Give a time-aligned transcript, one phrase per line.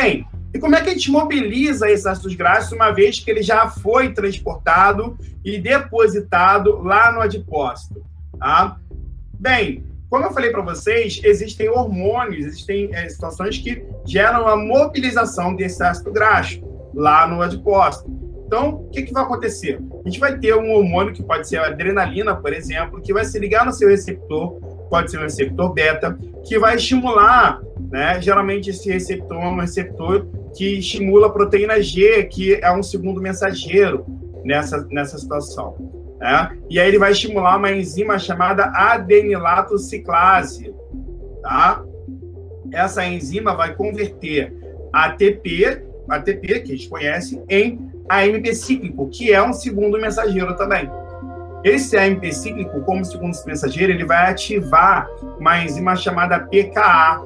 [0.00, 3.42] Bem, e como é que a gente mobiliza esses ácidos graxos, uma vez que ele
[3.42, 8.02] já foi transportado e depositado lá no adipócito?
[8.38, 8.78] Tá?
[9.38, 15.54] Bem, como eu falei para vocês, existem hormônios, existem é, situações que geram a mobilização
[15.54, 16.62] desse ácido graxo
[16.94, 18.10] lá no adipócito.
[18.46, 19.78] Então, o que, que vai acontecer?
[20.02, 23.26] A gente vai ter um hormônio que pode ser a adrenalina, por exemplo, que vai
[23.26, 24.58] se ligar no seu receptor,
[24.88, 27.60] pode ser um receptor beta, que vai estimular,
[27.90, 28.20] né?
[28.20, 30.26] Geralmente esse receptor é um receptor
[30.56, 34.06] que estimula a proteína G, que é um segundo mensageiro
[34.44, 36.16] nessa, nessa situação.
[36.18, 36.58] Né?
[36.68, 40.74] E aí ele vai estimular uma enzima chamada adenilato ciclase.
[41.42, 41.82] Tá?
[42.72, 44.54] Essa enzima vai converter
[44.92, 50.90] ATP, ATP, que a gente conhece, em AMP cíclico, que é um segundo mensageiro também.
[51.62, 57.20] Esse AMP cíclico, como segundo mensageiro, ele vai ativar uma enzima chamada PKA.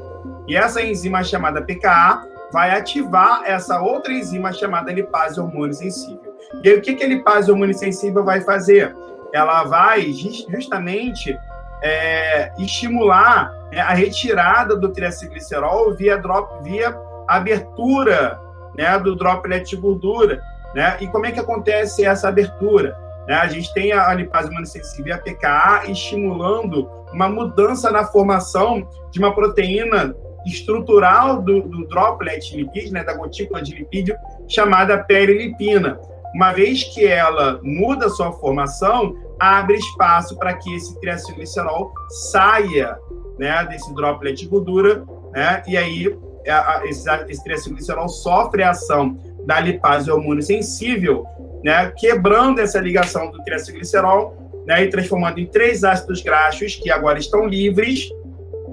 [0.47, 6.34] E essa enzima chamada PKA vai ativar essa outra enzima chamada lipase hormônio sensível.
[6.62, 8.95] E aí, o que, que a lipase hormônio sensível vai fazer?
[9.33, 11.37] Ela vai justamente
[11.83, 18.39] é, estimular né, a retirada do triacilglicerol via, drop, via abertura
[18.77, 20.41] né, do droplet de gordura.
[20.75, 20.97] Né?
[21.00, 22.97] E como é que acontece essa abertura?
[23.27, 23.34] Né?
[23.34, 24.69] A gente tem a lipase hormônio
[25.05, 30.15] e a PKA estimulando uma mudança na formação de uma proteína
[30.47, 34.17] estrutural do, do droplet lipídio, né, da gotícula de lipídio,
[34.48, 35.98] chamada perilipina.
[36.34, 41.92] Uma vez que ela muda sua formação, abre espaço para que esse triacilglicerol
[42.31, 42.98] saia
[43.39, 46.17] né, desse droplet de gordura, né, e aí
[46.48, 51.25] a, a, esse, esse triacilglicerol sofre a ação da lipase hormônio sensível,
[51.62, 57.19] né, quebrando essa ligação do triacilglicerol né, e transformando em três ácidos graxos que agora
[57.19, 58.09] estão livres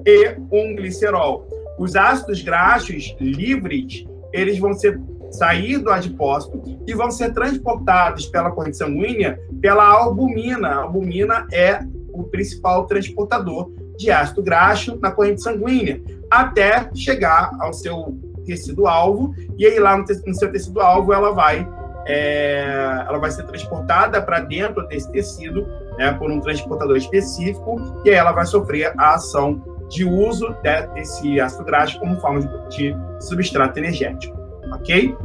[0.06, 1.48] e um glicerol.
[1.82, 5.02] Os ácidos graxos livres, eles vão ser
[5.32, 10.68] sair do adipócito e vão ser transportados pela corrente sanguínea pela albumina.
[10.68, 11.80] A albumina é
[12.14, 16.00] o principal transportador de ácido graxo na corrente sanguínea,
[16.30, 18.16] até chegar ao seu
[18.46, 21.68] tecido-alvo, e aí lá no, no seu tecido-alvo ela vai
[22.06, 25.66] é, ela vai ser transportada para dentro desse tecido
[25.98, 27.76] né, por um transportador específico,
[28.06, 30.56] e aí ela vai sofrer a ação de uso
[30.96, 34.36] desse ácido graxo como forma de, de substrato energético,
[34.74, 35.16] ok?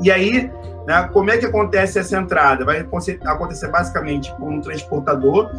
[0.00, 0.50] E aí,
[0.86, 2.64] né, como é que acontece essa entrada?
[2.64, 5.50] Vai acontecer basicamente por um transportador.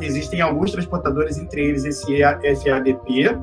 [0.00, 3.36] Existem alguns transportadores, entre eles esse FADP,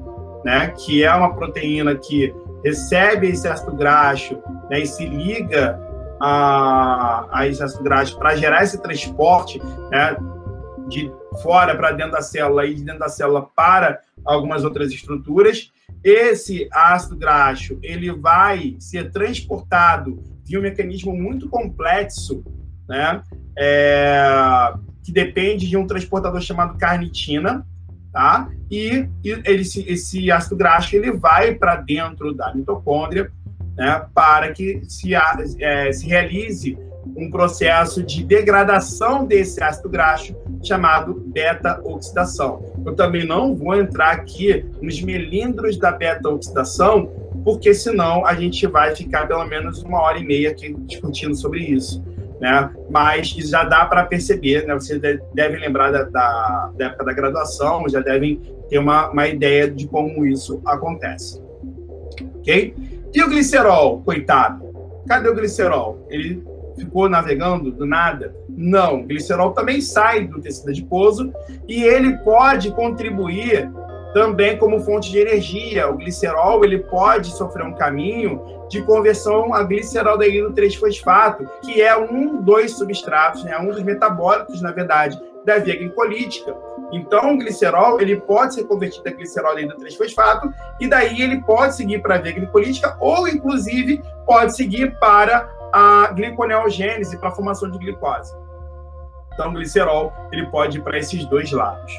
[0.45, 5.77] né, que é uma proteína que recebe esse ácido graxo né, e se liga
[6.21, 9.61] a, a esse ácido graxo para gerar esse transporte
[9.91, 10.15] né,
[10.87, 11.11] de
[11.41, 15.71] fora para dentro da célula e de dentro da célula para algumas outras estruturas.
[16.03, 22.43] Esse ácido graxo ele vai ser transportado via um mecanismo muito complexo,
[22.87, 23.21] né?
[23.57, 27.65] É, que depende de um transportador chamado carnitina,
[28.11, 28.49] tá?
[28.69, 33.31] E, e ele, esse ácido graxo ele vai para dentro da mitocôndria,
[33.75, 34.05] né?
[34.13, 36.77] Para que se, é, se realize
[37.15, 42.63] um processo de degradação desse ácido graxo chamado beta-oxidação.
[42.85, 47.11] Eu também não vou entrar aqui nos melindros da beta-oxidação,
[47.43, 51.59] porque senão a gente vai ficar pelo menos uma hora e meia aqui discutindo sobre
[51.61, 52.03] isso.
[52.39, 52.71] Né?
[52.89, 54.73] Mas já dá para perceber, né?
[54.73, 54.99] Vocês
[55.33, 59.87] devem lembrar da, da, da, época da graduação, já devem ter uma, uma ideia de
[59.87, 61.39] como isso acontece.
[62.39, 62.73] Ok?
[63.13, 64.71] E o glicerol, coitado?
[65.07, 66.07] Cadê o glicerol?
[66.09, 66.43] Ele
[66.81, 68.35] ficou navegando do nada?
[68.49, 71.33] Não, o glicerol também sai do tecido adiposo
[71.67, 73.71] e ele pode contribuir
[74.13, 75.89] também como fonte de energia.
[75.89, 82.41] O glicerol ele pode sofrer um caminho de conversão a gliceraldeído 3-fosfato, que é um
[82.41, 86.55] dos substratos, né, um dos metabólitos, na verdade, da via glicolítica.
[86.91, 92.01] Então, o glicerol ele pode ser convertido a gliceraldeído 3-fosfato e daí ele pode seguir
[92.01, 97.77] para a via glicolítica ou, inclusive, pode seguir para a gliconeogênese para a formação de
[97.77, 98.35] glicose.
[99.33, 101.93] Então, o glicerol ele pode ir para esses dois lados.